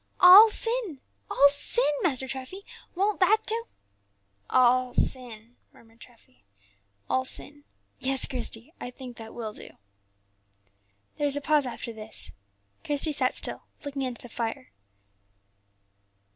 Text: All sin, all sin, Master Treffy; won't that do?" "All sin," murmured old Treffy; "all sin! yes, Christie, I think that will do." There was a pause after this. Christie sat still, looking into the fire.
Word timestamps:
All 0.19 0.49
sin, 0.49 0.99
all 1.29 1.47
sin, 1.47 1.85
Master 2.01 2.27
Treffy; 2.27 2.63
won't 2.95 3.19
that 3.19 3.45
do?" 3.45 3.65
"All 4.49 4.95
sin," 4.95 5.57
murmured 5.71 5.97
old 6.01 6.01
Treffy; 6.01 6.43
"all 7.07 7.23
sin! 7.23 7.65
yes, 7.99 8.25
Christie, 8.25 8.73
I 8.81 8.89
think 8.89 9.17
that 9.17 9.35
will 9.35 9.53
do." 9.53 9.77
There 11.17 11.25
was 11.25 11.37
a 11.37 11.41
pause 11.41 11.67
after 11.67 11.93
this. 11.93 12.31
Christie 12.83 13.11
sat 13.11 13.35
still, 13.35 13.67
looking 13.85 14.01
into 14.01 14.23
the 14.23 14.29
fire. 14.29 14.71